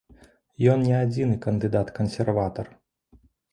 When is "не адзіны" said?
0.87-1.35